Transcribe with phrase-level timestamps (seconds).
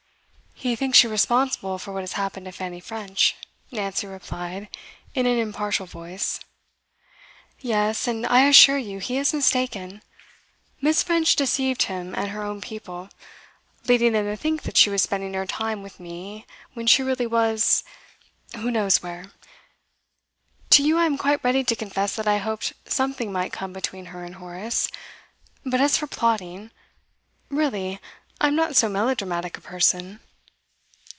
[0.53, 3.35] 'He thinks you responsible for what has happened to Fanny French,'
[3.71, 4.67] Nancy replied,
[5.15, 6.39] in an impartial voice.
[7.61, 10.03] 'Yes, and I assure you he is mistaken.
[10.79, 11.01] Miss.
[11.01, 13.09] French deceived him and her own people,
[13.87, 16.45] leading them to think that she was spending her time with me,
[16.75, 17.83] when really she was
[18.55, 19.31] who knows where?
[20.71, 24.07] To you I am quite ready to confess that I hoped something might come between
[24.13, 24.89] her and Horace;
[25.65, 26.69] but as for plotting
[27.49, 27.99] really
[28.39, 30.19] lam not so melodramatic a person.